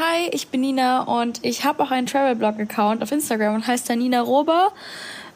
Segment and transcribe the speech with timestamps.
[0.00, 3.96] Hi, ich bin Nina und ich habe auch einen Travel-Blog-Account auf Instagram und heißt da
[3.96, 4.70] Nina Rober.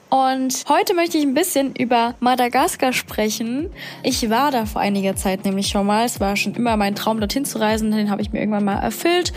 [0.09, 3.71] Und heute möchte ich ein bisschen über Madagaskar sprechen.
[4.05, 6.05] Ich war da vor einiger Zeit nämlich schon mal.
[6.05, 7.91] Es war schon immer mein Traum, dorthin zu reisen.
[7.91, 9.33] Den habe ich mir irgendwann mal erfüllt.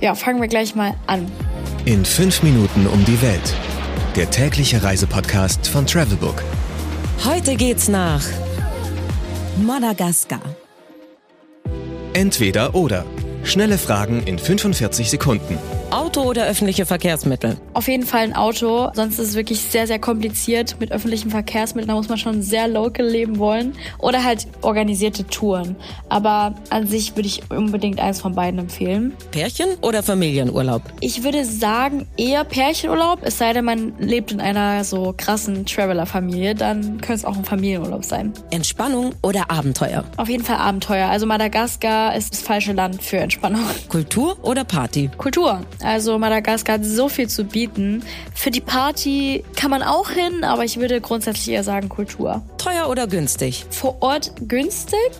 [0.00, 1.30] Ja, fangen wir gleich mal an.
[1.84, 3.54] In fünf Minuten um die Welt.
[4.16, 6.42] Der tägliche Reisepodcast von Travelbook.
[7.24, 8.24] Heute geht's nach
[9.56, 10.42] Madagaskar.
[12.12, 13.04] Entweder oder.
[13.44, 15.58] Schnelle Fragen in 45 Sekunden.
[15.90, 17.56] Auto oder öffentliche Verkehrsmittel?
[17.72, 21.88] Auf jeden Fall ein Auto, sonst ist es wirklich sehr, sehr kompliziert mit öffentlichen Verkehrsmitteln.
[21.88, 23.74] Da muss man schon sehr local leben wollen.
[23.98, 25.76] Oder halt organisierte Touren.
[26.08, 29.12] Aber an sich würde ich unbedingt eins von beiden empfehlen.
[29.30, 30.82] Pärchen oder Familienurlaub?
[31.00, 36.54] Ich würde sagen eher Pärchenurlaub, es sei denn, man lebt in einer so krassen Traveler-Familie,
[36.54, 38.32] dann könnte es auch ein Familienurlaub sein.
[38.50, 40.04] Entspannung oder Abenteuer?
[40.16, 41.08] Auf jeden Fall Abenteuer.
[41.08, 43.62] Also Madagaskar ist das falsche Land für Entspannung.
[43.88, 45.10] Kultur oder Party?
[45.16, 45.60] Kultur.
[45.82, 48.02] Also Madagaskar hat so viel zu bieten.
[48.34, 52.42] Für die Party kann man auch hin, aber ich würde grundsätzlich eher sagen Kultur.
[52.58, 53.66] Teuer oder günstig?
[53.70, 55.10] Vor Ort günstig,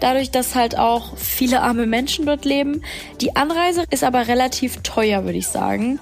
[0.00, 2.82] dadurch, dass halt auch viele arme Menschen dort leben.
[3.20, 5.98] Die Anreise ist aber relativ teuer, würde ich sagen.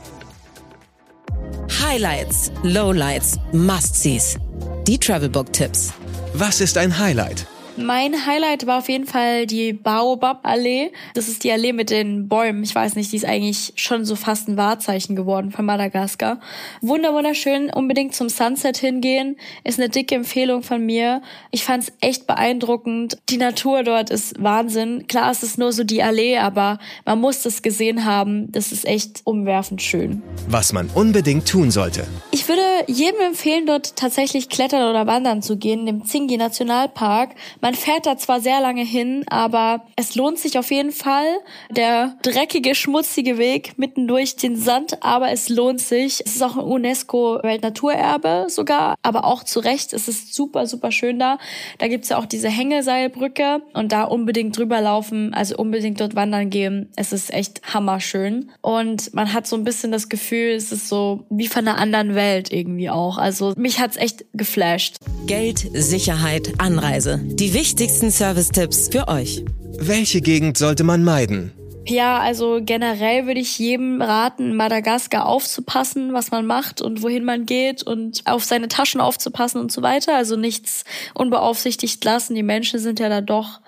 [1.82, 4.38] Highlights, Lowlights, Must-Sees.
[4.86, 5.92] Die Travelbook-Tipps.
[6.34, 7.46] Was ist ein Highlight?
[7.76, 10.92] Mein Highlight war auf jeden Fall die Baobab-Allee.
[11.14, 12.62] Das ist die Allee mit den Bäumen.
[12.62, 16.38] Ich weiß nicht, die ist eigentlich schon so fast ein Wahrzeichen geworden von Madagaskar.
[16.82, 17.70] Wunder, wunderschön.
[17.70, 19.36] Unbedingt zum Sunset hingehen.
[19.64, 21.22] Ist eine dicke Empfehlung von mir.
[21.50, 23.16] Ich fand es echt beeindruckend.
[23.30, 25.06] Die Natur dort ist Wahnsinn.
[25.08, 28.52] Klar, es ist nur so die Allee, aber man muss das gesehen haben.
[28.52, 30.22] Das ist echt umwerfend schön.
[30.46, 32.06] Was man unbedingt tun sollte.
[32.32, 37.30] Ich würde jedem empfehlen, dort tatsächlich klettern oder wandern zu gehen, im Zingi Nationalpark.
[37.62, 41.28] Man fährt da zwar sehr lange hin, aber es lohnt sich auf jeden Fall.
[41.70, 46.20] Der dreckige, schmutzige Weg mitten durch den Sand, aber es lohnt sich.
[46.26, 49.92] Es ist auch ein UNESCO-Weltnaturerbe sogar, aber auch zu Recht.
[49.92, 51.38] Es ist super, super schön da.
[51.78, 56.50] Da gibt's ja auch diese Hängeseilbrücke und da unbedingt drüber laufen, also unbedingt dort wandern
[56.50, 56.90] gehen.
[56.96, 58.50] Es ist echt hammerschön.
[58.60, 62.16] Und man hat so ein bisschen das Gefühl, es ist so wie von einer anderen
[62.16, 63.18] Welt irgendwie auch.
[63.18, 64.96] Also mich hat's echt geflasht.
[65.28, 67.20] Geld, Sicherheit, Anreise.
[67.22, 69.44] Die wichtigsten Service-Tipps für euch.
[69.78, 71.52] Welche Gegend sollte man meiden?
[71.84, 77.44] Ja, also generell würde ich jedem raten, Madagaskar aufzupassen, was man macht und wohin man
[77.44, 80.16] geht und auf seine Taschen aufzupassen und so weiter.
[80.16, 82.34] Also nichts unbeaufsichtigt lassen.
[82.34, 83.60] Die Menschen sind ja da doch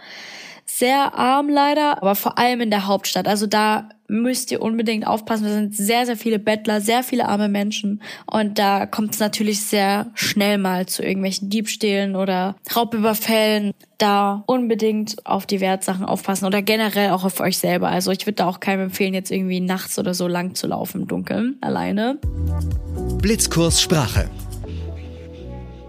[0.64, 3.28] sehr arm leider, aber vor allem in der Hauptstadt.
[3.28, 5.44] Also da müsst ihr unbedingt aufpassen.
[5.44, 8.02] Da sind sehr, sehr viele Bettler, sehr viele arme Menschen.
[8.26, 13.72] Und da kommt es natürlich sehr schnell mal zu irgendwelchen Diebstählen oder Raubüberfällen.
[13.98, 17.88] Da unbedingt auf die Wertsachen aufpassen oder generell auch auf euch selber.
[17.88, 21.02] Also ich würde da auch keinem empfehlen, jetzt irgendwie nachts oder so lang zu laufen
[21.02, 22.18] im Dunkeln, alleine.
[23.20, 24.28] Blitzkurs Sprache.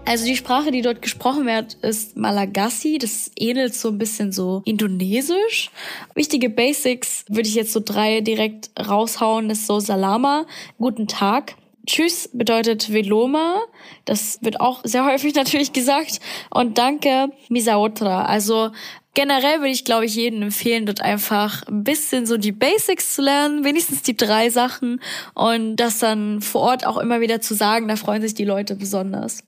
[0.06, 2.98] Also die Sprache, die dort gesprochen wird, ist Malagasy.
[2.98, 5.70] Das ähnelt so ein bisschen so Indonesisch.
[6.14, 9.48] Wichtige Basics würde ich jetzt so drei direkt raushauen.
[9.48, 10.46] Das ist so Salama,
[10.78, 11.56] guten Tag.
[11.88, 13.60] Tschüss bedeutet Veloma.
[14.04, 16.20] Das wird auch sehr häufig natürlich gesagt.
[16.50, 18.26] Und danke, Misaotra.
[18.26, 18.70] Also
[19.14, 23.22] generell würde ich, glaube ich, jedem empfehlen, dort einfach ein bisschen so die Basics zu
[23.22, 25.00] lernen, wenigstens die drei Sachen
[25.34, 28.76] und das dann vor Ort auch immer wieder zu sagen, da freuen sich die Leute
[28.76, 29.42] besonders.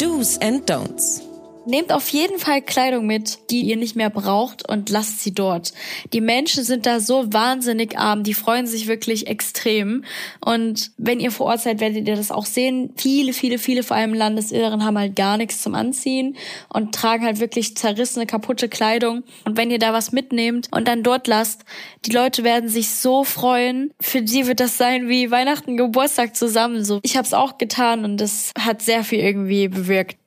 [0.00, 1.29] Do's and Don'ts.
[1.66, 5.72] Nehmt auf jeden Fall Kleidung mit, die ihr nicht mehr braucht und lasst sie dort.
[6.14, 10.04] Die Menschen sind da so wahnsinnig arm, die freuen sich wirklich extrem.
[10.40, 12.94] Und wenn ihr vor Ort seid, werdet ihr das auch sehen.
[12.96, 16.36] Viele, viele, viele, vor allem im Landesinneren, haben halt gar nichts zum Anziehen
[16.70, 19.22] und tragen halt wirklich zerrissene, kaputte Kleidung.
[19.44, 21.64] Und wenn ihr da was mitnehmt und dann dort lasst,
[22.06, 23.92] die Leute werden sich so freuen.
[24.00, 26.84] Für sie wird das sein wie Weihnachten, Geburtstag zusammen.
[26.84, 30.19] So, ich habe es auch getan und das hat sehr viel irgendwie bewirkt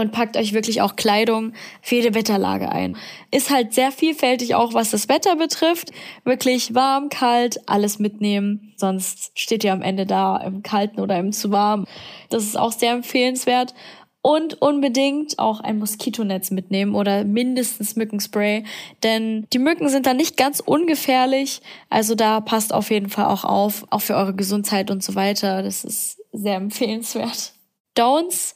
[0.00, 2.96] und packt euch wirklich auch Kleidung für jede Wetterlage ein.
[3.30, 5.90] Ist halt sehr vielfältig auch, was das Wetter betrifft.
[6.24, 8.72] Wirklich warm, kalt, alles mitnehmen.
[8.76, 11.86] Sonst steht ihr am Ende da im Kalten oder im zu warm.
[12.30, 13.74] Das ist auch sehr empfehlenswert.
[14.20, 18.64] Und unbedingt auch ein Moskitonetz mitnehmen oder mindestens Mückenspray,
[19.04, 21.60] denn die Mücken sind da nicht ganz ungefährlich.
[21.88, 25.62] Also da passt auf jeden Fall auch auf, auch für eure Gesundheit und so weiter.
[25.62, 27.52] Das ist sehr empfehlenswert.
[27.96, 28.54] Don'ts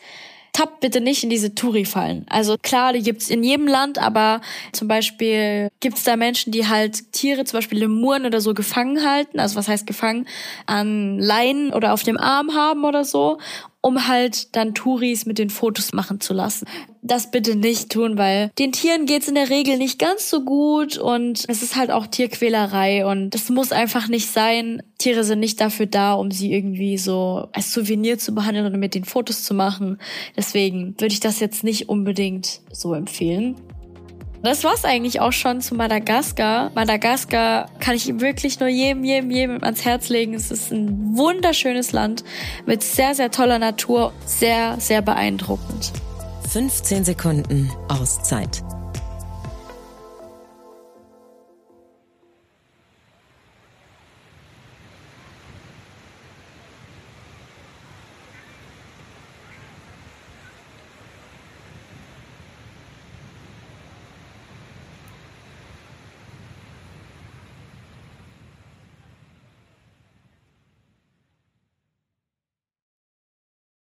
[0.53, 2.27] tappt bitte nicht in diese Touri-Fallen.
[2.29, 7.13] Also klar, die gibt's in jedem Land, aber zum Beispiel gibt's da Menschen, die halt
[7.13, 9.41] Tiere, zum Beispiel Lemuren oder so, gefangen halten.
[9.41, 10.27] Also was heißt gefangen?
[10.67, 13.39] An Leinen oder auf dem Arm haben oder so.
[13.83, 16.67] Um halt dann Touris mit den Fotos machen zu lassen.
[17.03, 20.97] Das bitte nicht tun, weil den Tieren geht's in der Regel nicht ganz so gut
[20.97, 24.83] und es ist halt auch Tierquälerei und das muss einfach nicht sein.
[24.99, 28.95] Tiere sind nicht dafür da, um sie irgendwie so als Souvenir zu behandeln oder mit
[28.95, 29.99] den Fotos zu machen.
[30.37, 33.57] Deswegen würde ich das jetzt nicht unbedingt so empfehlen.
[34.43, 36.73] Das war's eigentlich auch schon zu Madagaskar.
[36.75, 40.35] Madagaskar kann ich wirklich nur jedem, jedem, jedem ans Herz legen.
[40.35, 42.25] Es ist ein wunderschönes Land
[42.67, 44.13] mit sehr, sehr toller Natur.
[44.27, 45.93] Sehr, sehr beeindruckend.
[46.49, 48.63] 15 Sekunden Auszeit